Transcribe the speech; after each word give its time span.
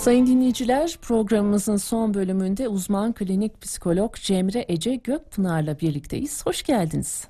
Sayın 0.00 0.26
dinleyiciler 0.26 0.98
programımızın 1.02 1.76
son 1.76 2.14
bölümünde 2.14 2.68
uzman 2.68 3.12
klinik 3.12 3.60
psikolog 3.62 4.14
Cemre 4.14 4.64
Ece 4.68 4.94
Gökpınar'la 4.94 5.80
birlikteyiz. 5.80 6.46
Hoş 6.46 6.62
geldiniz. 6.62 7.24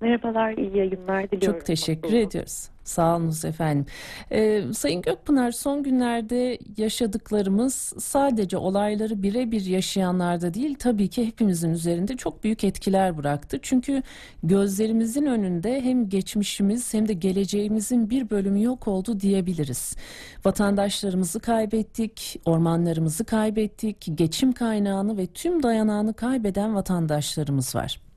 Merhabalar, 0.00 0.52
iyi 0.52 0.76
yayınlar 0.76 1.30
diliyorum. 1.30 1.58
Çok 1.58 1.66
teşekkür 1.66 2.12
ediyoruz. 2.12 2.68
Sağ 2.84 3.16
olunuz 3.16 3.44
efendim. 3.44 3.86
Ee, 4.30 4.62
Sayın 4.72 5.02
Gökpınar 5.02 5.52
son 5.52 5.82
günlerde 5.82 6.58
yaşadıklarımız 6.76 7.74
sadece 7.98 8.56
olayları 8.56 9.22
birebir 9.22 9.64
yaşayanlarda 9.64 10.54
değil 10.54 10.74
tabii 10.78 11.08
ki 11.08 11.26
hepimizin 11.26 11.70
üzerinde 11.70 12.16
çok 12.16 12.44
büyük 12.44 12.64
etkiler 12.64 13.16
bıraktı. 13.18 13.58
Çünkü 13.62 14.02
gözlerimizin 14.42 15.26
önünde 15.26 15.80
hem 15.80 16.08
geçmişimiz 16.08 16.94
hem 16.94 17.08
de 17.08 17.12
geleceğimizin 17.12 18.10
bir 18.10 18.30
bölümü 18.30 18.62
yok 18.62 18.88
oldu 18.88 19.20
diyebiliriz. 19.20 19.96
Vatandaşlarımızı 20.44 21.40
kaybettik, 21.40 22.40
ormanlarımızı 22.44 23.24
kaybettik, 23.24 24.06
geçim 24.14 24.52
kaynağını 24.52 25.18
ve 25.18 25.26
tüm 25.26 25.62
dayanağını 25.62 26.14
kaybeden 26.14 26.74
vatandaşlarımız 26.74 27.74
var. 27.74 28.07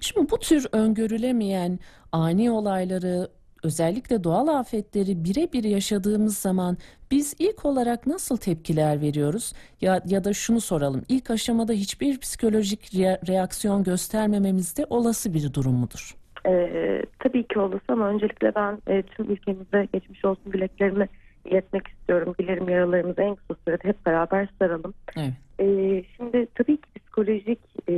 Şimdi 0.00 0.30
bu 0.30 0.38
tür 0.38 0.66
öngörülemeyen 0.72 1.78
ani 2.12 2.50
olayları 2.50 3.28
özellikle 3.64 4.24
doğal 4.24 4.48
afetleri 4.48 5.24
birebir 5.24 5.64
yaşadığımız 5.64 6.38
zaman 6.38 6.76
biz 7.10 7.34
ilk 7.38 7.64
olarak 7.64 8.06
nasıl 8.06 8.36
tepkiler 8.36 9.00
veriyoruz? 9.00 9.52
Ya, 9.80 10.00
ya 10.06 10.24
da 10.24 10.32
şunu 10.32 10.60
soralım. 10.60 11.02
İlk 11.08 11.30
aşamada 11.30 11.72
hiçbir 11.72 12.18
psikolojik 12.18 12.94
re- 12.94 13.28
reaksiyon 13.28 13.84
göstermememiz 13.84 14.76
de 14.76 14.86
olası 14.90 15.34
bir 15.34 15.52
durum 15.54 15.74
mudur? 15.74 16.16
Ee, 16.46 17.02
tabii 17.18 17.46
ki 17.46 17.58
olası 17.58 17.84
ama 17.88 18.08
öncelikle 18.08 18.54
ben 18.54 18.78
e, 18.88 19.02
tüm 19.02 19.30
ülkemize 19.30 19.88
geçmiş 19.92 20.24
olsun 20.24 20.52
dileklerimi 20.52 21.08
iletmek 21.44 21.88
istiyorum. 21.88 22.34
Dilerim 22.38 22.68
yaralarımızı 22.68 23.22
en 23.22 23.34
kısa 23.34 23.54
sürede 23.64 23.88
hep 23.88 24.06
beraber 24.06 24.48
saralım. 24.58 24.94
Evet. 25.16 25.32
Ee, 25.60 26.04
şimdi 26.16 26.46
tabii 26.54 26.76
ki 26.76 26.82
psikolojik 27.00 27.58
e, 27.88 27.94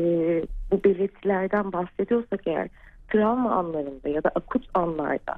bu 0.70 0.84
belirtilerden 0.84 1.72
bahsediyorsak 1.72 2.40
eğer 2.46 2.68
travma 3.08 3.50
anlarında 3.50 4.08
ya 4.08 4.24
da 4.24 4.28
akut 4.28 4.68
anlarda 4.74 5.36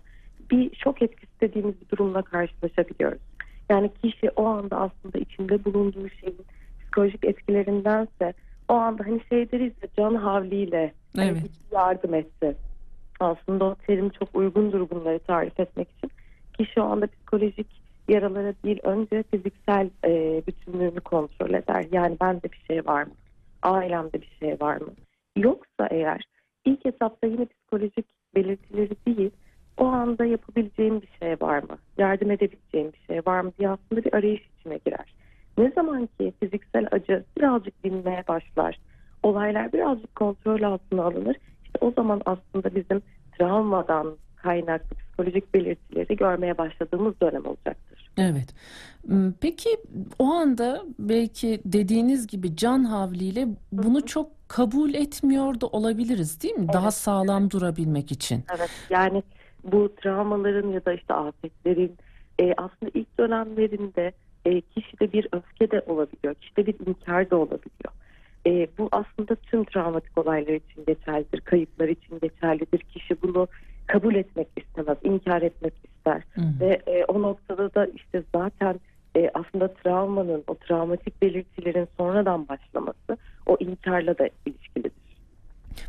bir 0.50 0.76
şok 0.76 1.02
etkisi 1.02 1.32
dediğimiz 1.40 1.74
bir 1.80 1.88
durumla 1.88 2.22
karşılaşabiliyoruz. 2.22 3.20
Yani 3.70 3.90
kişi 4.02 4.30
o 4.30 4.46
anda 4.46 4.76
aslında 4.76 5.18
içinde 5.18 5.64
bulunduğu 5.64 6.08
şeyin 6.08 6.38
psikolojik 6.80 7.24
etkilerindense 7.24 8.34
o 8.68 8.74
anda 8.74 9.04
hani 9.06 9.20
şey 9.28 9.52
deriz 9.52 9.72
ya 9.82 9.88
can 9.96 10.14
havliyle 10.14 10.92
hani 11.16 11.28
Evet. 11.30 11.50
yardım 11.72 12.14
etti. 12.14 12.56
Aslında 13.20 13.64
o 13.64 13.74
terim 13.74 14.08
çok 14.08 14.34
uygundur 14.34 14.90
bunları 14.90 15.18
tarif 15.18 15.60
etmek 15.60 15.88
için. 15.90 16.10
Kişi 16.58 16.80
o 16.80 16.84
anda 16.84 17.06
psikolojik 17.06 17.66
yaralara 18.08 18.54
değil 18.64 18.80
önce 18.82 19.24
fiziksel 19.30 19.90
e, 20.04 20.42
bütünlüğünü 20.46 21.00
kontrol 21.00 21.54
eder. 21.54 21.86
Yani 21.92 22.16
bende 22.20 22.52
bir 22.52 22.62
şey 22.66 22.86
var 22.86 23.02
mı? 23.02 23.12
Ailemde 23.62 24.20
bir 24.20 24.36
şey 24.40 24.56
var 24.60 24.76
mı? 24.76 24.90
Yoksa 25.36 25.86
eğer 25.90 26.24
ilk 26.64 26.86
etapta 26.86 27.26
yine 27.26 27.46
psikolojik 27.46 28.06
belirtileri 28.34 28.96
değil 29.06 29.30
o 29.78 29.86
anda 29.86 30.24
yapabileceğim 30.24 31.02
bir 31.02 31.08
şey 31.18 31.36
var 31.40 31.62
mı? 31.62 31.78
Yardım 31.98 32.30
edebileceğim 32.30 32.92
bir 32.92 33.06
şey 33.06 33.18
var 33.26 33.40
mı 33.40 33.52
diye 33.58 33.68
aslında 33.68 34.04
bir 34.04 34.14
arayış 34.14 34.42
içine 34.58 34.78
girer. 34.84 35.14
Ne 35.58 35.70
zaman 35.70 36.08
ki 36.18 36.32
fiziksel 36.40 36.86
acı 36.90 37.24
birazcık 37.36 37.84
dinmeye 37.84 38.24
başlar, 38.28 38.78
olaylar 39.22 39.72
birazcık 39.72 40.16
kontrol 40.16 40.62
altına 40.62 41.02
alınır, 41.02 41.36
işte 41.64 41.78
o 41.80 41.90
zaman 41.90 42.22
aslında 42.26 42.74
bizim 42.74 43.02
travmadan 43.38 44.16
kaynaklı 44.36 44.96
psikolojik 44.96 45.54
belirtileri 45.54 46.16
görmeye 46.16 46.58
başladığımız 46.58 47.20
dönem 47.20 47.46
olacaktır. 47.46 48.10
Evet. 48.18 48.54
Peki 49.40 49.68
o 50.18 50.24
anda 50.24 50.82
belki 50.98 51.60
dediğiniz 51.64 52.26
gibi 52.26 52.56
can 52.56 52.84
havliyle 52.84 53.46
bunu 53.72 54.06
çok 54.06 54.30
kabul 54.48 54.94
etmiyor 54.94 55.60
da 55.60 55.66
olabiliriz 55.66 56.42
değil 56.42 56.54
mi? 56.54 56.68
Daha 56.72 56.82
Evet. 56.84 56.94
sağlam 56.94 57.50
durabilmek 57.50 58.12
için. 58.12 58.44
Evet 58.58 58.70
yani 58.90 59.22
bu 59.64 59.94
travmaların 60.02 60.68
ya 60.68 60.84
da 60.84 60.92
işte 60.92 61.14
afetlerin 61.14 61.96
e, 62.40 62.54
aslında 62.56 62.90
ilk 62.94 63.18
dönemlerinde 63.18 64.12
e, 64.44 64.60
kişide 64.60 65.12
bir 65.12 65.28
öfke 65.32 65.70
de 65.70 65.82
olabiliyor, 65.86 66.34
kişide 66.34 66.66
bir 66.66 66.74
inkar 66.86 67.30
da 67.30 67.36
olabiliyor. 67.36 67.92
E, 68.46 68.68
bu 68.78 68.88
aslında 68.92 69.34
tüm 69.34 69.64
travmatik 69.64 70.18
olaylar 70.18 70.52
için 70.52 70.84
geçerlidir, 70.86 71.40
kayıplar 71.40 71.88
için 71.88 72.18
geçerlidir. 72.22 72.78
Kişi 72.78 73.22
bunu 73.22 73.48
kabul 73.86 74.14
etmek 74.14 74.48
istemez, 74.56 74.98
inkar 75.04 75.42
etmek 75.42 75.74
ister. 75.84 76.22
Hı. 76.34 76.40
Ve 76.60 76.82
e, 76.86 77.04
o 77.04 77.22
noktada 77.22 77.74
da 77.74 77.86
işte 77.86 78.22
zaten 78.34 78.80
aslında 79.58 79.74
travmanın, 79.74 80.44
o 80.46 80.54
travmatik 80.54 81.22
belirtilerin 81.22 81.88
sonradan 81.96 82.48
başlaması 82.48 83.16
o 83.46 83.56
inkarla 83.60 84.18
da 84.18 84.28
ilişkilidir. 84.46 84.92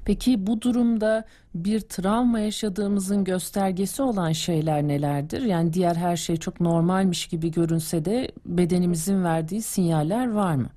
Peki 0.05 0.47
bu 0.47 0.61
durumda 0.61 1.25
bir 1.55 1.79
travma 1.79 2.39
yaşadığımızın 2.39 3.23
göstergesi 3.23 4.01
olan 4.01 4.31
şeyler 4.31 4.83
nelerdir? 4.83 5.41
Yani 5.41 5.73
diğer 5.73 5.95
her 5.95 6.15
şey 6.15 6.37
çok 6.37 6.61
normalmiş 6.61 7.27
gibi 7.27 7.51
görünse 7.51 8.05
de 8.05 8.27
bedenimizin 8.45 9.23
verdiği 9.23 9.61
sinyaller 9.61 10.31
var 10.31 10.55
mı? 10.55 10.69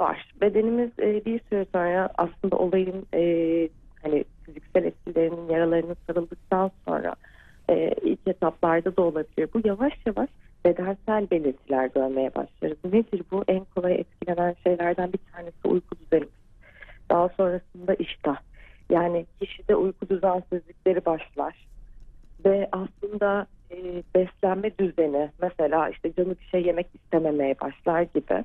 Var. 0.00 0.34
Bedenimiz 0.40 0.90
e, 0.98 1.24
bir 1.24 1.40
süre 1.50 1.66
sonra 1.72 2.08
aslında 2.18 2.56
olayın 2.56 3.06
e, 3.14 3.22
hani 4.02 4.24
fiziksel 4.46 4.84
etkilerinin 4.84 5.48
yaralarını 5.48 5.94
sarıldıktan 6.06 6.70
sonra 6.88 7.14
e, 7.70 7.90
ilk 8.02 8.28
etaplarda 8.28 8.96
da 8.96 9.02
olabilir. 9.02 9.48
Bu 9.54 9.60
yavaş 9.64 9.92
yavaş 10.06 10.28
belirtiler 11.30 11.86
görmeye 11.94 12.34
başlarız. 12.34 12.78
Nedir 12.84 13.22
bu? 13.30 13.44
En 13.48 13.64
kolay 13.74 13.94
etkilenen 13.94 14.54
şeylerden 14.64 15.12
bir 15.12 15.20
tanesi 15.32 15.68
uyku 15.68 15.96
düzenimiz. 15.98 16.30
Daha 17.10 17.28
sonrasında 17.28 17.94
iştah. 17.94 18.36
Yani 18.90 19.26
kişide 19.40 19.76
uyku 19.76 20.08
düzensizlikleri 20.08 21.04
başlar. 21.04 21.66
Ve 22.44 22.68
aslında 22.72 23.46
e, 23.70 24.02
beslenme 24.14 24.78
düzeni 24.78 25.30
mesela 25.42 25.88
işte 25.88 26.12
canı 26.12 26.30
bir 26.30 26.44
şey 26.44 26.62
yemek 26.62 26.86
istememeye 26.94 27.54
başlar 27.60 28.02
gibi. 28.02 28.44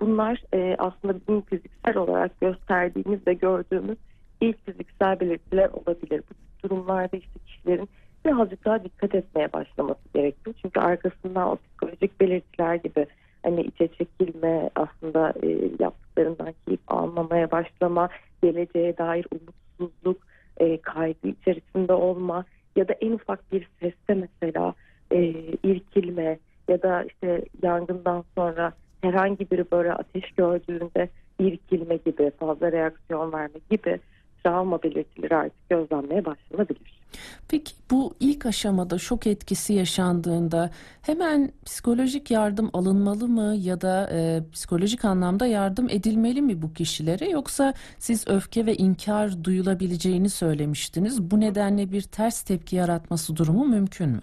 Bunlar 0.00 0.42
e, 0.54 0.76
aslında 0.78 1.14
bizim 1.20 1.40
fiziksel 1.40 1.96
olarak 1.96 2.40
gösterdiğimiz 2.40 3.26
ve 3.26 3.34
gördüğümüz 3.34 3.98
ilk 4.40 4.66
fiziksel 4.66 5.20
belirtiler 5.20 5.68
olabilir. 5.68 6.22
Bu 6.30 6.68
durumlarda 6.68 7.16
işte 7.16 7.38
kişilerin 7.46 7.88
birazcık 8.24 8.64
daha 8.64 8.84
dikkat 8.84 9.14
etmeye 9.14 9.52
başlaması 9.52 10.00
gerekiyor. 10.14 10.56
Çünkü 10.62 10.80
arkasından 10.80 11.48
o 11.48 11.56
psikolojik 11.56 12.20
belirtiler 12.20 12.74
gibi 12.74 13.06
hani 13.42 13.60
içe 13.60 13.88
çekilme, 13.88 14.70
aslında 14.74 15.32
e, 15.42 15.48
yaptıklarından 15.78 16.54
keyif 16.66 16.80
almamaya 16.88 17.50
başlama, 17.50 18.08
geleceğe 18.42 18.98
dair 18.98 19.26
umutsuzluk, 19.32 20.18
e, 20.56 20.80
kaygı 20.80 21.28
içerisinde 21.28 21.92
olma 21.92 22.44
ya 22.76 22.88
da 22.88 22.92
en 22.92 23.12
ufak 23.12 23.52
bir 23.52 23.68
seste 23.80 24.14
mesela 24.14 24.74
e, 25.12 25.20
irkilme 25.62 26.38
ya 26.68 26.82
da 26.82 27.04
işte 27.04 27.44
yangından 27.62 28.24
sonra 28.34 28.72
herhangi 29.00 29.50
biri 29.50 29.64
böyle 29.72 29.92
ateş 29.92 30.32
gördüğünde 30.32 31.08
irkilme 31.38 31.96
gibi 31.96 32.30
fazla 32.38 32.72
reaksiyon 32.72 33.32
verme 33.32 33.58
gibi 33.70 34.00
travma 34.44 34.82
belirtileri 34.82 35.36
artık 35.36 35.68
gözlenmeye 35.68 36.24
başlanabilir. 36.24 37.04
Peki 37.48 37.74
bu 37.90 38.14
ilk 38.20 38.46
aşamada 38.46 38.98
şok 38.98 39.26
etkisi 39.26 39.72
yaşandığında 39.72 40.70
hemen 41.02 41.52
psikolojik 41.64 42.30
yardım 42.30 42.70
alınmalı 42.72 43.28
mı 43.28 43.54
ya 43.58 43.80
da 43.80 44.10
e, 44.12 44.40
psikolojik 44.52 45.04
anlamda 45.04 45.46
yardım 45.46 45.88
edilmeli 45.90 46.42
mi 46.42 46.62
bu 46.62 46.72
kişilere 46.72 47.30
yoksa 47.30 47.74
siz 47.98 48.28
öfke 48.28 48.66
ve 48.66 48.74
inkar 48.74 49.44
duyulabileceğini 49.44 50.28
söylemiştiniz. 50.28 51.30
Bu 51.30 51.40
nedenle 51.40 51.92
bir 51.92 52.02
ters 52.02 52.42
tepki 52.42 52.76
yaratması 52.76 53.36
durumu 53.36 53.64
mümkün 53.64 54.08
mü? 54.08 54.20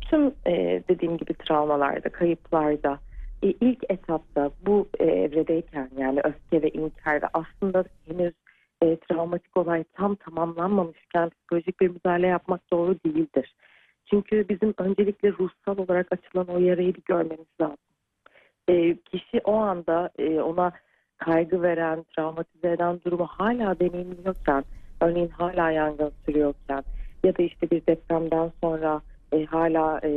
Tüm 0.00 0.26
e, 0.46 0.82
dediğim 0.88 1.16
gibi 1.16 1.34
travmalarda, 1.34 2.08
kayıplarda 2.08 2.98
e, 3.42 3.48
ilk 3.48 3.90
etapta 3.90 4.50
bu 4.66 4.88
e, 4.98 5.04
evredeyken 5.04 5.90
yani 5.98 6.20
öfke 6.24 6.62
ve 6.62 6.70
inkarda 6.70 7.30
aslında 7.32 7.84
henüz 8.06 8.32
e, 8.82 8.96
travmatik 8.96 9.56
olay 9.56 9.84
tam 9.94 10.14
tamamlanmamışken 10.14 11.30
psikolojik 11.30 11.80
bir 11.80 11.88
müdahale 11.88 12.26
yapmak 12.26 12.70
doğru 12.72 12.96
değildir. 13.06 13.54
Çünkü 14.06 14.48
bizim 14.48 14.74
öncelikle 14.78 15.32
ruhsal 15.32 15.78
olarak 15.78 16.06
açılan 16.12 16.48
o 16.48 16.58
yarayı 16.58 16.94
bir 16.94 17.02
görmemiz 17.04 17.46
lazım. 17.60 17.76
E, 18.68 18.96
kişi 18.96 19.40
o 19.44 19.56
anda 19.56 20.10
e, 20.18 20.40
ona 20.40 20.72
kaygı 21.18 21.62
veren, 21.62 22.04
travmatize 22.16 22.72
eden 22.72 23.00
durumu 23.04 23.26
hala 23.26 23.80
deneyimliyorken, 23.80 24.64
örneğin 25.00 25.28
hala 25.28 25.70
yangın 25.70 26.12
sürüyorken 26.26 26.82
ya 27.24 27.38
da 27.38 27.42
işte 27.42 27.70
bir 27.70 27.86
depremden 27.86 28.50
sonra 28.60 29.00
e, 29.32 29.44
hala 29.44 30.00
e, 30.04 30.10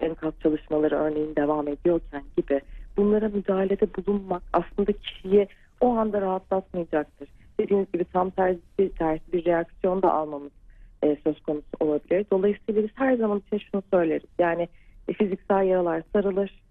enkaz 0.00 0.32
çalışmaları 0.42 0.96
örneğin 0.96 1.36
devam 1.36 1.68
ediyorken 1.68 2.22
gibi 2.36 2.60
bunlara 2.96 3.28
müdahalede 3.28 3.86
bulunmak 3.94 4.42
aslında 4.52 4.92
kişiyi 4.92 5.48
o 5.80 5.96
anda 5.96 6.20
rahatlatmayacaktır. 6.20 7.28
Dediğiniz 7.60 7.92
gibi 7.92 8.04
tam 8.04 8.30
tersi, 8.30 8.94
tersi 8.98 9.32
bir 9.32 9.44
reaksiyon 9.44 10.02
da 10.02 10.12
almamız 10.12 10.52
e, 11.02 11.16
söz 11.24 11.40
konusu 11.40 11.68
olabilir. 11.80 12.26
Dolayısıyla 12.32 12.82
biz 12.82 12.90
her 12.94 13.16
zaman 13.16 13.42
için 13.46 13.58
şunu 13.58 13.82
söyleriz. 13.92 14.28
Yani 14.38 14.68
e, 15.08 15.12
fiziksel 15.12 15.64
yaralar 15.66 16.02
sarılır, 16.12 16.62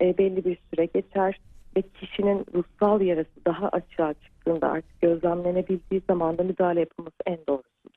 e, 0.00 0.18
belli 0.18 0.44
bir 0.44 0.58
süre 0.70 0.86
geçer 0.86 1.40
ve 1.76 1.82
kişinin 1.82 2.46
ruhsal 2.54 3.00
yarası 3.00 3.44
daha 3.46 3.68
açığa 3.68 4.14
çıktığında 4.14 4.70
artık 4.70 5.00
gözlemlenebildiği 5.00 6.02
zaman 6.10 6.38
da 6.38 6.42
müdahale 6.42 6.80
yapılması 6.80 7.16
en 7.26 7.38
doğrusudur. 7.48 7.90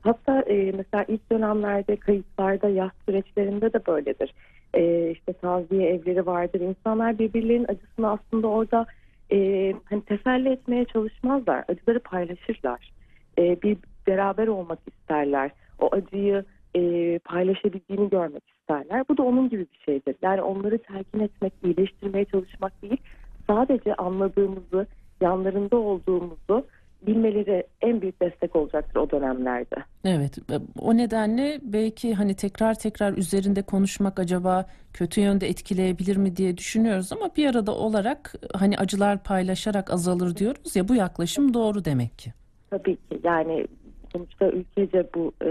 Hatta 0.00 0.40
e, 0.40 0.72
mesela 0.72 1.04
ilk 1.08 1.32
dönemlerde 1.32 1.96
kayıtlarda 1.96 2.68
yaz 2.68 2.90
süreçlerinde 3.08 3.72
de 3.72 3.86
böyledir. 3.86 4.34
E, 4.74 5.10
işte 5.10 5.32
taziye 5.32 5.88
evleri 5.88 6.26
vardır. 6.26 6.60
İnsanlar 6.60 7.18
birbirlerinin 7.18 7.68
acısını 7.68 8.10
aslında 8.10 8.48
orada 8.48 8.86
e, 9.32 9.72
hani 9.84 10.02
teselli 10.02 10.48
etmeye 10.48 10.84
çalışmazlar. 10.84 11.64
Acıları 11.68 12.00
paylaşırlar. 12.00 12.90
E, 13.38 13.62
bir 13.62 13.76
beraber 14.06 14.46
olmak 14.46 14.78
isterler. 14.86 15.50
O 15.78 15.94
acıyı 15.94 16.44
e, 16.76 17.18
paylaşabildiğini 17.18 18.10
görmek 18.10 18.42
isterler. 18.48 19.04
Bu 19.08 19.16
da 19.16 19.22
onun 19.22 19.48
gibi 19.48 19.66
bir 19.72 19.78
şeydir. 19.84 20.16
Yani 20.22 20.42
onları 20.42 20.78
telkin 20.78 21.20
etmek, 21.20 21.52
iyileştirmeye 21.64 22.24
çalışmak 22.24 22.82
değil. 22.82 23.00
Sadece 23.46 23.94
anladığımızı, 23.94 24.86
yanlarında 25.20 25.76
olduğumuzu 25.76 26.66
bilmeleri 27.06 27.64
en 27.82 28.00
büyük 28.00 28.20
destek 28.20 28.56
olacaktır 28.56 28.96
o 28.96 29.10
dönemlerde. 29.10 29.76
Evet, 30.04 30.38
e, 30.38 30.54
o 30.78 30.96
nedenle 30.96 31.60
belki 31.62 32.14
hani 32.14 32.34
tekrar 32.34 32.74
tekrar 32.74 33.12
üzerinde 33.16 33.62
konuşmak 33.62 34.18
acaba 34.18 34.66
kötü 34.92 35.20
yönde 35.20 35.48
etkileyebilir 35.48 36.16
mi 36.16 36.36
diye 36.36 36.56
düşünüyoruz 36.56 37.12
ama 37.12 37.30
bir 37.36 37.46
arada 37.46 37.74
olarak 37.74 38.34
hani 38.54 38.78
acılar 38.78 39.22
paylaşarak 39.22 39.92
azalır 39.92 40.36
diyoruz 40.36 40.76
ya 40.76 40.88
bu 40.88 40.94
yaklaşım 40.94 41.54
doğru 41.54 41.84
demek 41.84 42.18
ki. 42.18 42.32
Tabii 42.70 42.96
ki 42.96 43.20
yani 43.24 43.66
sonuçta 44.12 44.50
ülkece 44.50 45.08
bu 45.14 45.32
e, 45.44 45.50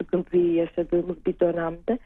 sıkıntıyı 0.00 0.52
yaşadığımız 0.52 1.26
bir 1.26 1.40
dönemde 1.40 1.98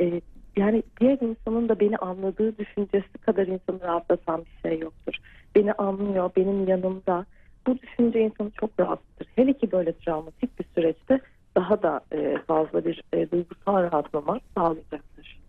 e, 0.00 0.20
yani 0.56 0.82
diğer 1.00 1.18
insanın 1.20 1.68
da 1.68 1.80
beni 1.80 1.96
anladığı 1.96 2.58
düşüncesi 2.58 3.18
kadar 3.20 3.46
insanı 3.46 3.80
rahatlatan 3.80 4.44
bir 4.44 4.68
şey 4.68 4.78
yoktur. 4.78 5.14
Beni 5.54 5.72
anlıyor, 5.72 6.30
benim 6.36 6.68
yanımda. 6.68 7.26
Bu 7.66 7.78
düşünce 7.78 8.20
insanı 8.20 8.50
çok 8.50 8.80
rahatlatır. 8.80 9.28
Hele 9.36 9.52
ki 9.52 9.72
böyle 9.72 9.92
travmatik 9.92 10.58
bir 10.58 10.64
süreçte 10.74 11.20
daha 11.56 11.82
da 11.82 12.00
e, 12.12 12.36
fazla 12.46 12.84
bir 12.84 13.02
e, 13.12 13.30
duygusal 13.30 13.82
rahatlama 13.82 14.40
sağlayacaktır. 14.54 15.40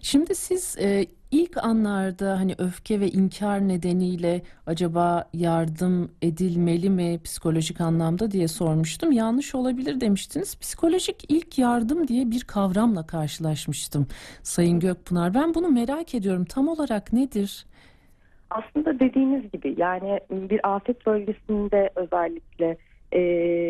Şimdi 0.00 0.34
siz 0.34 0.76
e, 0.78 1.06
ilk 1.30 1.64
anlarda 1.64 2.38
hani 2.38 2.54
öfke 2.58 3.00
ve 3.00 3.08
inkar 3.08 3.68
nedeniyle 3.68 4.42
acaba 4.66 5.28
yardım 5.32 6.10
edilmeli 6.22 6.90
mi 6.90 7.20
psikolojik 7.24 7.80
anlamda 7.80 8.30
diye 8.30 8.48
sormuştum. 8.48 9.12
Yanlış 9.12 9.54
olabilir 9.54 10.00
demiştiniz. 10.00 10.58
Psikolojik 10.58 11.24
ilk 11.28 11.58
yardım 11.58 12.08
diye 12.08 12.30
bir 12.30 12.40
kavramla 12.40 13.06
karşılaşmıştım 13.06 14.06
Sayın 14.42 14.80
Gökpınar. 14.80 15.34
Ben 15.34 15.54
bunu 15.54 15.68
merak 15.68 16.14
ediyorum. 16.14 16.44
Tam 16.44 16.68
olarak 16.68 17.12
nedir? 17.12 17.66
Aslında 18.54 19.00
dediğiniz 19.00 19.50
gibi 19.50 19.74
yani 19.76 20.20
bir 20.30 20.74
afet 20.74 21.06
bölgesinde 21.06 21.90
özellikle 21.96 22.76
e, 23.12 23.20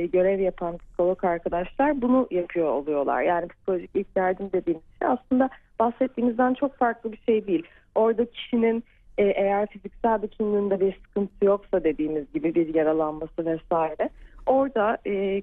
görev 0.07 0.41
yapan 0.41 0.79
psikolog 0.79 1.25
arkadaşlar 1.25 2.03
bunu 2.03 2.27
yapıyor 2.31 2.69
oluyorlar. 2.69 3.23
Yani 3.23 3.49
psikolojik 3.49 3.91
ilk 3.95 4.07
yardım 4.17 4.51
dediğimiz 4.53 4.85
şey 4.99 5.09
aslında 5.09 5.51
bahsettiğimizden 5.79 6.55
çok 6.55 6.77
farklı 6.77 7.13
bir 7.13 7.21
şey 7.27 7.47
değil. 7.47 7.63
Orada 7.95 8.31
kişinin 8.31 8.85
e, 9.19 9.25
eğer 9.25 9.67
fiziksel 9.67 10.23
bütünlüğünde 10.23 10.81
bir 10.81 10.93
sıkıntı 10.93 11.45
yoksa 11.45 11.85
dediğimiz 11.85 12.33
gibi 12.33 12.55
bir 12.55 12.75
yaralanması 12.75 13.47
vesaire 13.47 14.09
orada 14.47 14.99
e, 15.07 15.43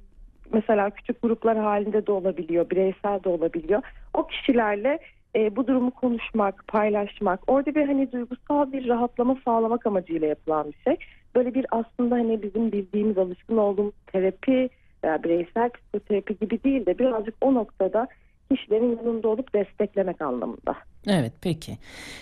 mesela 0.54 0.90
küçük 0.90 1.22
gruplar 1.22 1.58
halinde 1.58 2.08
de 2.08 2.12
olabiliyor, 2.12 2.70
bireysel 2.70 3.24
de 3.24 3.30
olabiliyor. 3.30 3.82
O 4.14 4.28
kişilerle 4.28 5.00
e, 5.36 5.56
bu 5.56 5.68
durumu 5.68 5.92
konuşmak, 5.92 6.68
paylaşmak, 6.68 7.39
orada 7.48 7.75
bir 7.75 7.86
hani 7.86 8.12
duygusal 8.12 8.72
bir 8.72 8.88
rahatlama 8.88 9.38
sağlamak 9.45 9.86
amacıyla 9.86 10.28
yapılan 10.28 10.68
bir 10.68 10.78
şey. 10.83 10.98
Böyle 11.36 11.54
bir 11.54 11.66
aslında 11.72 12.16
hani 12.16 12.44
bizim 12.44 12.72
bildiğimiz, 12.72 13.18
alışkın 13.18 13.57
olduğumuz 13.57 13.94
terapi 14.07 14.69
veya 15.04 15.24
bireysel 15.24 15.69
psikoterapi 15.69 16.38
gibi 16.38 16.63
değil 16.63 16.86
de 16.86 17.00
birazcık 17.00 17.36
o 17.42 17.54
noktada 17.54 18.07
kişilerin 18.51 18.98
yanında 18.98 19.28
olup 19.28 19.54
desteklemek 19.54 20.22
anlamında. 20.22 20.75
Evet 21.07 21.33
peki. 21.42 21.78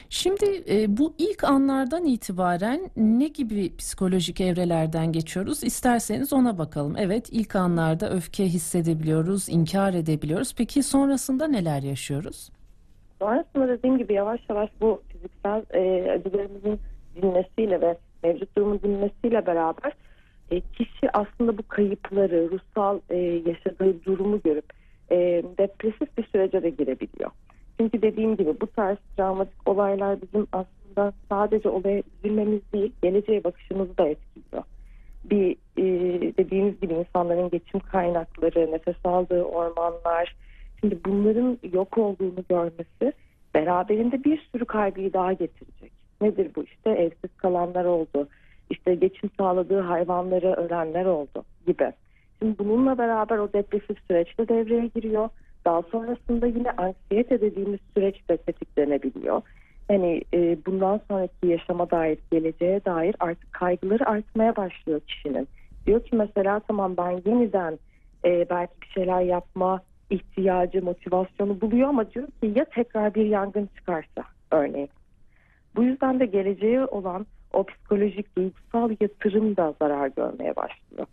Şimdi 0.10 0.64
e, 0.70 0.98
bu 0.98 1.14
ilk 1.18 1.44
anlardan 1.44 2.06
itibaren 2.06 2.90
ne 2.98 3.28
gibi 3.28 3.76
psikolojik 3.78 4.42
evrelerden 4.42 5.12
geçiyoruz? 5.12 5.64
İsterseniz 5.64 6.34
ona 6.34 6.58
bakalım. 6.58 6.96
Evet 6.98 7.30
ilk 7.32 7.56
anlarda 7.56 8.10
öfke 8.10 8.46
hissedebiliyoruz, 8.46 9.50
inkar 9.50 9.94
edebiliyoruz. 9.94 10.56
Peki 10.58 10.84
sonrasında 10.84 11.48
neler 11.48 11.82
yaşıyoruz? 11.82 12.50
Sonrasında 13.20 13.68
dediğim 13.68 13.98
gibi 13.98 14.14
yavaş 14.14 14.40
yavaş 14.50 14.70
bu 14.82 15.02
fiziksel 15.10 15.64
e, 15.74 16.12
acılarımızın 16.12 16.80
dinmesiyle 17.16 17.82
ve 17.82 17.98
mevcut 18.24 18.58
durumun 18.58 18.80
dinmesiyle 18.80 19.46
beraber 19.46 19.94
e, 20.52 20.62
kişi 20.62 21.10
aslında 21.14 21.58
bu 21.58 21.64
kayıpları, 21.68 22.50
ruhsal 22.52 23.00
e, 23.10 23.18
yaşadığı 23.18 24.06
durumu 24.06 24.42
görüp 24.42 24.66
e, 25.12 25.44
depresif 25.58 26.18
bir 26.18 26.24
sürece 26.24 26.64
de 26.64 26.70
girebiliyor. 26.70 27.32
Çünkü 27.80 28.02
dediğim 28.02 28.38
gibi 28.38 28.62
bu 28.62 28.68
tarz 28.68 28.98
travmatik 29.18 29.70
olaylar 29.70 30.22
bizim 30.22 30.48
aslında 30.52 31.14
sadece 31.30 31.70
olaya 31.70 32.04
üzülmemiz 32.18 32.62
değil, 32.74 32.92
geleceğe 33.02 33.44
bakışımızı 33.44 33.98
da 33.98 34.08
etkiliyor. 34.08 34.64
Bir 35.24 35.52
e, 35.78 35.84
dediğimiz 36.38 36.82
gibi 36.82 36.94
insanların 36.94 37.50
geçim 37.50 37.80
kaynakları, 37.80 38.72
nefes 38.72 38.96
aldığı 39.04 39.44
ormanlar, 39.44 40.36
şimdi 40.80 41.00
bunların 41.06 41.58
yok 41.74 41.98
olduğunu 41.98 42.44
görmesi 42.50 43.14
beraberinde 43.56 44.24
bir 44.24 44.50
sürü 44.52 44.66
kaygıyı 44.66 45.14
daha 45.14 45.34
getirecek. 45.34 45.92
Nedir 46.22 46.52
bu 46.56 46.64
işte 46.64 46.90
evsiz 46.90 47.38
kalanlar 47.38 47.86
oldu, 47.86 48.28
işte 48.70 48.96
geçim 48.96 49.30
sağladığı 49.38 49.82
hayvanları 49.82 50.54
ölenler 50.54 51.06
oldu 51.06 51.44
gibi. 51.68 51.92
Şimdi 52.40 52.60
bununla 52.60 52.98
beraber 52.98 53.38
o 53.38 53.54
depresif 53.54 53.98
süreç 54.08 54.40
de 54.40 54.48
devreye 54.48 54.88
giriyor. 54.88 55.30
Daha 55.66 55.82
sonrasında 55.82 56.48
yine 56.48 56.72
anksiyete 56.72 57.42
dediğimiz 57.42 57.80
süreç 57.96 58.30
de 58.30 58.38
tetiklenebiliyor. 58.38 59.42
Hani 59.88 60.22
e, 60.34 60.58
bundan 60.66 61.02
sonraki 61.08 61.48
yaşama 61.48 61.92
dair, 61.92 62.18
geleceğe 62.32 62.86
dair 62.86 63.16
artık 63.20 63.54
kaygıları 63.54 64.10
artmaya 64.10 64.56
başlıyor 64.56 65.00
kişinin. 65.00 65.48
Diyor 65.86 66.04
ki 66.04 66.16
mesela 66.16 66.60
tamam 66.60 66.98
ben 66.98 67.22
yeniden 67.26 67.80
e, 68.26 68.50
belki 68.50 68.82
bir 68.82 68.88
şeyler 68.88 69.22
yapma 69.22 69.82
ihtiyacı, 70.10 70.84
motivasyonu 70.84 71.62
buluyor 71.62 71.90
ama 71.90 72.12
diyor 72.12 72.28
ki 72.28 72.54
ya 72.56 72.66
tekrar 72.66 73.16
bir 73.16 73.26
yangın 73.26 73.70
çıkarsa 73.76 74.24
örneğin. 74.52 74.90
Bu 75.76 75.84
yüzden 75.84 76.20
de 76.20 76.26
geleceğe 76.26 76.86
olan 76.86 77.26
o 77.54 77.64
psikolojik, 77.64 78.36
duygusal 78.36 78.96
yatırım 79.02 79.58
da 79.58 79.74
zarar 79.82 80.08
görmeye 80.08 80.56
başlıyor. 80.56 81.08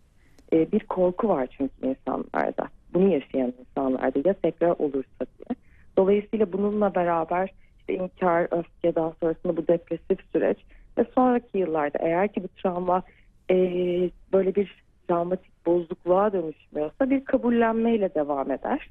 E, 0.53 0.71
bir 0.71 0.79
korku 0.79 1.29
var 1.29 1.47
çünkü 1.57 1.73
insanlarda. 1.83 2.67
Bunu 2.93 3.13
yaşayan 3.13 3.53
insanlarda 3.59 4.29
ya 4.29 4.33
tekrar 4.33 4.69
olursa 4.69 5.25
diye. 5.37 5.57
Dolayısıyla 5.97 6.53
bununla 6.53 6.95
beraber 6.95 7.51
işte 7.79 7.93
inkar, 7.93 8.47
öfke 8.51 8.95
daha 8.95 9.13
sonrasında 9.19 9.57
bu 9.57 9.67
depresif 9.67 10.19
süreç 10.31 10.57
ve 10.97 11.05
sonraki 11.15 11.57
yıllarda 11.57 11.97
eğer 12.01 12.33
ki 12.33 12.43
bu 12.43 12.47
travma 12.47 13.03
e, 13.51 13.55
böyle 14.33 14.55
bir 14.55 14.83
travmatik 15.07 15.56
bozukluğa 15.67 16.33
dönüşmüyorsa 16.33 17.09
bir 17.09 17.25
kabullenmeyle 17.25 18.15
devam 18.15 18.51
eder. 18.51 18.89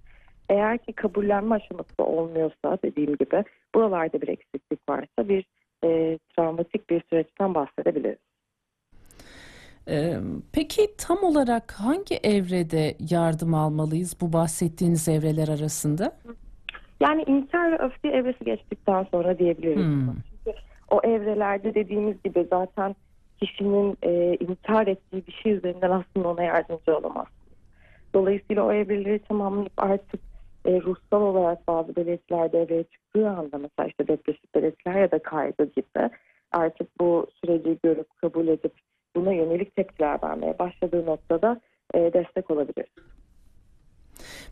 Eğer 0.48 0.78
ki 0.78 0.92
kabullenme 0.92 1.54
aşaması 1.54 2.04
olmuyorsa 2.04 2.78
dediğim 2.84 3.16
gibi 3.16 3.44
buralarda 3.74 4.20
bir 4.20 4.28
eksiklik 4.28 4.88
varsa 4.88 5.28
bir 5.28 5.46
e, 5.84 6.18
travmatik 6.18 6.90
bir 6.90 7.02
süreçten 7.10 7.54
bahsedebiliriz. 7.54 8.18
Ee, 9.88 10.16
peki 10.52 10.96
tam 10.98 11.18
olarak 11.22 11.72
hangi 11.72 12.14
evrede 12.14 12.94
yardım 13.10 13.54
almalıyız 13.54 14.16
bu 14.20 14.32
bahsettiğiniz 14.32 15.08
evreler 15.08 15.48
arasında? 15.48 16.16
Yani 17.00 17.22
inkar 17.26 17.72
ve 17.72 17.78
öfke 17.78 18.08
evresi 18.08 18.44
geçtikten 18.44 19.06
sonra 19.10 19.38
diyebiliriz. 19.38 19.84
Hmm. 19.84 20.06
Çünkü 20.06 20.58
o 20.90 21.00
evrelerde 21.04 21.74
dediğimiz 21.74 22.22
gibi 22.22 22.46
zaten 22.50 22.94
kişinin 23.40 23.98
e, 24.02 24.36
inkar 24.40 24.86
ettiği 24.86 25.26
bir 25.26 25.32
şey 25.32 25.52
üzerinden 25.52 25.90
aslında 25.90 26.28
ona 26.28 26.42
yardımcı 26.42 26.96
olamaz. 26.96 27.26
Dolayısıyla 28.14 28.64
o 28.64 28.72
evreleri 28.72 29.18
tamamlayıp 29.18 29.72
artık 29.76 30.20
e, 30.64 30.80
ruhsal 30.80 31.22
olarak 31.22 31.68
bazı 31.68 31.96
belirtiler 31.96 32.52
devreye 32.52 32.84
çıktığı 32.84 33.28
anda 33.28 33.58
mesela 33.58 33.88
işte 33.88 34.08
depresif 34.08 34.54
belirtiler 34.54 34.94
ya 34.94 35.10
da 35.10 35.18
kaygı 35.18 35.64
gibi 35.64 36.10
artık 36.52 37.00
bu 37.00 37.26
süreci 37.40 37.78
görüp 37.82 38.16
kabul 38.16 38.48
edip 38.48 38.72
buna 39.16 39.32
yönelik 39.32 39.76
tepkiler 39.76 40.18
vermeye 40.22 40.58
başladığı 40.58 41.06
noktada 41.06 41.60
e, 41.94 41.98
destek 41.98 42.50
olabilir. 42.50 42.86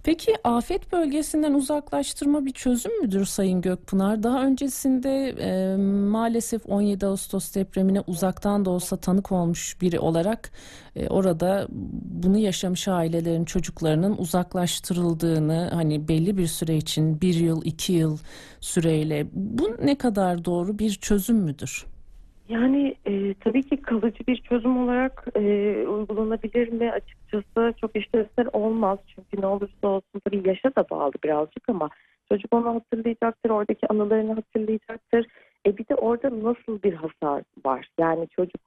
Peki 0.04 0.34
afet 0.44 0.92
bölgesinden 0.92 1.54
uzaklaştırma 1.54 2.46
bir 2.46 2.50
çözüm 2.50 3.00
müdür 3.02 3.25
Sayın 3.25 3.61
Gökpınar? 3.61 4.23
Daha 4.23 4.44
öncesinde 4.44 5.28
e, 5.28 5.76
maalesef 6.11 6.62
17 6.66 7.06
Ağustos 7.06 7.54
depremine 7.54 8.00
uzaktan 8.00 8.64
da 8.64 8.70
olsa 8.70 8.96
tanık 8.96 9.32
olmuş 9.32 9.80
biri 9.80 9.99
olarak 9.99 10.50
e, 10.96 11.08
orada 11.08 11.66
bunu 12.02 12.38
yaşamış 12.38 12.88
ailelerin 12.88 13.44
çocuklarının 13.44 14.16
uzaklaştırıldığını 14.18 15.70
hani 15.73 16.08
belli 16.08 16.37
bir 16.37 16.46
süre 16.46 16.76
için 16.76 17.20
bir 17.20 17.34
yıl 17.34 17.64
iki 17.64 17.92
yıl 17.92 18.18
süreyle 18.61 19.26
bu 19.32 19.76
ne 19.84 19.99
kadar 19.99 20.44
doğru 20.44 20.78
bir 20.78 20.90
çözüm 20.90 21.37
müdür? 21.37 21.93
Yani 22.48 22.94
e, 23.06 23.34
tabii 23.34 23.62
ki 23.62 23.82
kalıcı 23.82 24.26
bir 24.28 24.36
çözüm 24.36 24.76
olarak 24.76 25.26
e, 25.36 25.40
uygulanabilir 25.88 26.68
mi 26.68 26.92
açıkçası 26.92 27.74
çok 27.80 27.96
işlevsel 27.96 28.46
olmaz. 28.52 28.98
Çünkü 29.06 29.42
ne 29.42 29.46
olursa 29.46 29.88
olsun 29.88 30.20
tabii 30.24 30.48
yaşa 30.48 30.76
da 30.76 30.84
bağlı 30.90 31.12
birazcık 31.24 31.68
ama 31.68 31.90
çocuk 32.28 32.54
onu 32.54 32.74
hatırlayacaktır, 32.74 33.50
oradaki 33.50 33.88
anılarını 33.88 34.34
hatırlayacaktır. 34.34 35.26
E 35.66 35.76
bir 35.76 35.88
de 35.88 35.94
orada 35.94 36.30
nasıl 36.30 36.82
bir 36.82 36.94
hasar 36.94 37.42
var? 37.64 37.88
Yani 37.98 38.28
çocuk 38.28 38.60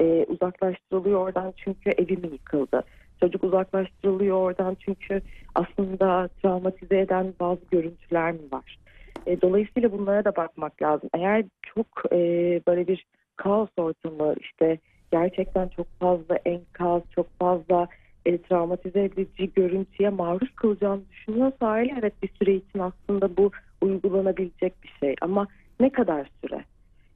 e, 0.00 0.26
uzaklaştırılıyor 0.28 1.20
oradan 1.20 1.54
çünkü 1.56 1.90
evi 1.90 2.16
mi 2.16 2.28
yıkıldı? 2.32 2.82
Çocuk 3.20 3.44
uzaklaştırılıyor 3.44 4.36
oradan 4.36 4.76
çünkü 4.80 5.22
aslında 5.54 6.28
travmatize 6.28 7.00
eden 7.00 7.34
bazı 7.40 7.60
görüntüler 7.70 8.32
mi 8.32 8.52
var? 8.52 8.78
E, 9.26 9.40
dolayısıyla 9.40 9.92
bunlara 9.92 10.24
da 10.24 10.36
bakmak 10.36 10.82
lazım. 10.82 11.10
Eğer 11.14 11.44
çok 11.62 11.86
e, 12.12 12.16
böyle 12.66 12.86
bir 12.86 13.06
kaos 13.42 13.68
ortamı 13.76 14.34
işte 14.40 14.78
gerçekten 15.12 15.68
çok 15.68 15.86
fazla 16.00 16.36
enkaz, 16.44 17.02
çok 17.14 17.38
fazla 17.38 17.88
e, 18.26 18.42
travmatize 18.42 19.04
edici 19.04 19.52
görüntüye 19.54 20.10
maruz 20.10 20.54
kalacağını 20.54 21.00
düşünüyorsa 21.10 21.66
aile 21.66 21.96
evet 22.00 22.22
bir 22.22 22.30
süre 22.38 22.54
için 22.54 22.78
aslında 22.78 23.36
bu 23.36 23.50
uygulanabilecek 23.80 24.82
bir 24.82 24.92
şey. 25.00 25.16
Ama 25.20 25.46
ne 25.80 25.90
kadar 25.90 26.30
süre? 26.40 26.64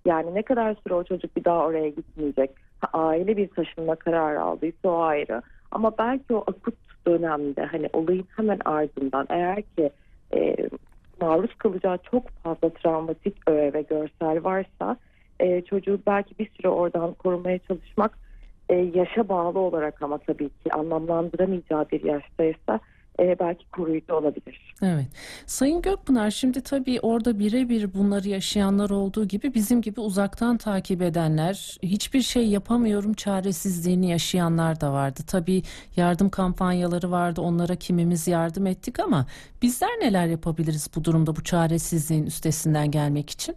Yani 0.06 0.34
ne 0.34 0.42
kadar 0.42 0.76
süre 0.84 0.94
o 0.94 1.04
çocuk 1.04 1.36
bir 1.36 1.44
daha 1.44 1.66
oraya 1.66 1.88
gitmeyecek? 1.88 2.50
Ha, 2.80 2.88
aile 2.92 3.36
bir 3.36 3.48
taşınma 3.48 3.96
kararı 3.96 4.42
aldıysa 4.42 4.88
o 4.88 4.98
ayrı. 4.98 5.42
Ama 5.70 5.98
belki 5.98 6.34
o 6.34 6.44
akut 6.46 6.74
dönemde 7.06 7.64
hani 7.64 7.88
olayın 7.92 8.26
hemen 8.36 8.58
ardından 8.64 9.26
eğer 9.30 9.62
ki 9.62 9.90
e, 10.34 10.56
maruz 11.20 11.54
kalacağı 11.54 11.98
çok 12.10 12.28
fazla 12.28 12.70
travmatik 12.70 13.48
öğe 13.48 13.72
ve 13.72 13.82
görsel 13.82 14.44
varsa 14.44 14.96
e, 15.40 15.62
çocuğu 15.62 16.00
belki 16.06 16.38
bir 16.38 16.50
süre 16.56 16.68
oradan 16.68 17.14
korumaya 17.14 17.58
çalışmak 17.58 18.18
e, 18.68 18.74
yaşa 18.74 19.28
bağlı 19.28 19.58
olarak 19.58 20.02
ama 20.02 20.18
tabii 20.18 20.48
ki 20.48 20.72
anlamlandıramayacağı 20.72 21.90
bir 21.90 22.04
yaştaysa 22.04 22.80
e, 23.20 23.38
belki 23.38 23.70
koruyucu 23.70 24.14
olabilir. 24.14 24.74
Evet. 24.82 25.06
Sayın 25.46 25.82
Gökpınar 25.82 26.30
şimdi 26.30 26.60
tabii 26.60 27.00
orada 27.00 27.38
birebir 27.38 27.94
bunları 27.94 28.28
yaşayanlar 28.28 28.90
olduğu 28.90 29.24
gibi 29.24 29.54
bizim 29.54 29.80
gibi 29.80 30.00
uzaktan 30.00 30.56
takip 30.56 31.02
edenler, 31.02 31.78
hiçbir 31.82 32.22
şey 32.22 32.48
yapamıyorum 32.48 33.14
çaresizliğini 33.14 34.10
yaşayanlar 34.10 34.80
da 34.80 34.92
vardı. 34.92 35.20
Tabii 35.26 35.62
yardım 35.96 36.28
kampanyaları 36.28 37.10
vardı. 37.10 37.40
Onlara 37.40 37.76
kimimiz 37.76 38.28
yardım 38.28 38.66
ettik 38.66 39.00
ama 39.00 39.26
bizler 39.62 39.90
neler 40.00 40.26
yapabiliriz 40.26 40.90
bu 40.96 41.04
durumda 41.04 41.36
bu 41.36 41.42
çaresizliğin 41.42 42.26
üstesinden 42.26 42.90
gelmek 42.90 43.30
için? 43.30 43.56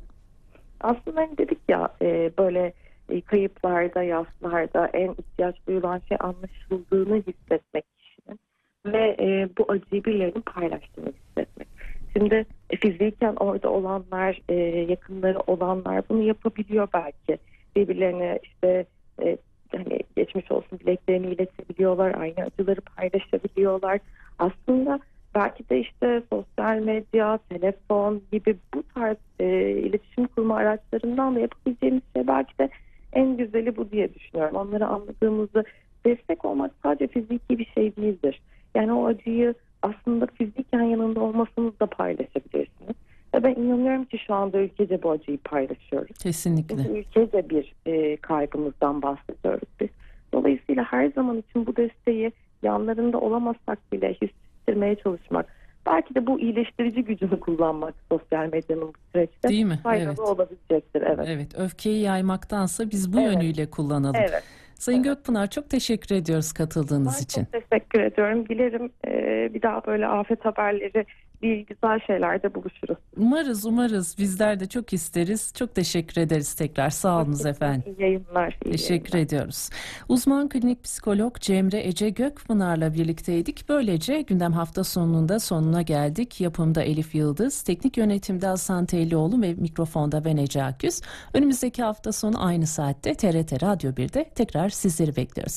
Aslında 0.82 1.22
hani 1.22 1.38
dedik 1.38 1.60
ya 1.70 1.90
e, 2.02 2.32
böyle 2.38 2.74
e, 3.10 3.22
kayıplarda, 3.22 4.04
yaslarda 4.04 4.88
en 4.88 5.12
ihtiyaç 5.12 5.56
duyulan 5.68 6.02
şey 6.10 6.18
anlaşıldığını 6.20 7.16
hissetmek 7.16 7.86
kişinin 7.98 8.40
ve 8.86 9.16
e, 9.20 9.50
bu 9.58 9.66
acıyı 9.72 10.04
birilerinin 10.04 10.42
paylaştığını 10.42 11.08
hissetmek. 11.08 11.68
Şimdi 12.14 12.46
e, 12.70 12.78
fiziken 12.78 13.36
orada 13.40 13.70
olanlar, 13.70 14.42
e, 14.50 14.54
yakınları 14.90 15.40
olanlar 15.40 16.10
bunu 16.10 16.22
yapabiliyor 16.22 16.88
belki. 16.94 17.42
Birbirlerine 17.76 18.40
işte 18.44 18.86
e, 19.24 19.38
hani 19.72 20.00
geçmiş 20.16 20.52
olsun 20.52 20.80
dileklerini 20.80 21.28
iletebiliyorlar, 21.28 22.16
aynı 22.16 22.36
acıları 22.36 22.82
paylaşabiliyorlar. 22.82 24.00
Aslında 24.40 25.00
belki 25.36 25.70
de 25.70 25.80
işte 25.80 26.24
sosyal 26.30 26.78
medya, 26.78 27.40
telefon 27.50 28.22
gibi 28.32 28.56
bu 28.74 28.84
tarz 28.96 29.18
e, 29.40 29.72
iletişim 29.72 30.28
kurma 30.28 30.56
araçlarından 30.56 31.36
da 31.36 31.40
yapabileceğimiz 31.40 32.02
şey 32.16 32.28
belki 32.28 32.58
de 32.60 32.70
en 33.14 33.38
güzeli 33.38 33.78
bu 33.78 33.92
diye 33.92 34.14
düşünüyorum. 34.14 34.56
Onları 34.56 34.88
anladığımızda 34.88 35.64
destek 36.06 36.46
olmak 36.46 36.72
sadece 36.84 37.08
fiziki 37.08 37.60
bir 37.60 37.66
şey 37.66 37.96
değildir. 37.96 38.42
Yani 38.76 38.94
o 38.94 39.06
acıyı 39.06 39.54
aslında 39.82 40.26
fiziken 40.26 40.82
yanında 40.82 41.20
olmasanız 41.20 41.80
da 41.80 41.86
paylaşabilirsiniz. 41.86 42.96
Ve 43.34 43.44
ben 43.44 43.56
inanıyorum 43.56 44.06
ki 44.06 44.18
şu 44.28 44.34
anda 44.34 44.58
ülkece 44.58 45.04
bu 45.04 45.12
acıyı 45.12 45.38
paylaşıyoruz. 45.38 46.18
Kesinlikle. 46.18 46.76
Çünkü 46.76 47.00
ülkece 47.00 47.50
bir 47.50 47.74
e, 47.86 48.18
kaybımızdan 48.18 49.02
bahsediyoruz 49.02 49.70
biz. 49.80 49.90
Dolayısıyla 50.34 50.84
her 50.84 51.12
zaman 51.12 51.38
için 51.38 51.66
bu 51.66 51.76
desteği 51.76 52.32
yanlarında 52.64 53.20
olamasak 53.20 53.92
bile 53.92 54.14
hissettirmeye 54.14 54.96
çalışmak. 54.96 55.59
Belki 55.86 56.16
de 56.16 56.28
bu 56.28 56.40
iyileştirici 56.40 57.04
gücünü 57.04 57.40
kullanmak 57.46 57.94
sosyal 58.12 58.50
medyanın 58.52 58.88
bu 58.88 58.94
süreçte 59.12 59.50
Değil 59.50 59.64
mi? 59.66 59.80
faydalı 59.84 60.08
Evet. 60.08 60.20
olabilecektir. 60.20 61.02
Evet. 61.02 61.26
Evet, 61.28 61.60
öfkeyi 61.60 62.02
yaymaktansa 62.02 62.92
biz 62.92 63.14
bu 63.14 63.20
Evet. 63.22 63.34
yönüyle 63.34 63.70
kullanalım. 63.70 64.16
Evet. 64.30 64.44
Sayın 64.76 65.04
Gökpınar 65.04 65.48
çok 65.50 65.70
teşekkür 65.70 66.16
ediyoruz 66.16 66.54
Ben 66.60 66.66
katıldığınız 66.66 67.22
için. 67.22 67.48
çok 67.54 67.70
teşekkür 67.70 68.00
ediyorum. 68.02 68.50
Dilerim 68.50 68.90
e, 69.08 69.14
bir 69.54 69.62
daha 69.62 69.86
böyle 69.86 70.08
afet 70.08 70.46
haberleri 70.46 71.06
değil 71.42 71.66
güzel 71.66 72.00
şeylerde 72.08 72.54
buluşuruz. 72.56 72.98
Umarız, 73.18 73.66
umarız. 73.66 74.16
Bizler 74.18 74.60
de 74.60 74.66
çok 74.66 74.94
isteriz. 74.94 75.54
Çok 75.58 75.76
teşekkür 75.76 76.22
ederiz 76.22 76.54
tekrar. 76.54 76.90
Sağ 76.90 77.22
olunuz 77.22 77.46
efendim. 77.46 77.96
İyi 77.98 78.02
yayınlar. 78.02 78.58
iyi 78.66 78.72
Teşekkür 78.72 79.14
yayınlar. 79.14 79.28
ediyoruz. 79.28 79.70
Uzman 80.10 80.50
klinik 80.50 80.84
psikolog 80.84 81.36
Cemre 81.40 81.88
Ece 81.88 82.10
Gökpınar'la 82.10 82.94
birlikteydik. 82.94 83.70
Böylece 83.70 84.22
gündem 84.22 84.54
hafta 84.54 84.84
sonunda 84.84 85.40
sonuna 85.40 85.82
geldik. 85.82 86.42
Yapımda 86.42 86.82
Elif 86.84 87.16
Yıldız, 87.16 87.62
teknik 87.62 87.98
yönetimde 87.98 88.48
Hasan 88.48 88.86
Tellioğlu 88.86 89.42
ve 89.42 89.54
mikrofonda 89.54 90.26
ben 90.26 90.38
Ece 90.38 90.64
Akgüz. 90.64 91.02
Önümüzdeki 91.34 91.84
hafta 91.84 92.12
sonu 92.12 92.46
aynı 92.46 92.68
saatte 92.68 93.14
TRT 93.14 93.64
Radyo 93.64 93.92
1'de 93.92 94.30
tekrar 94.36 94.70
sizleri 94.70 95.16
bekliyoruz. 95.16 95.54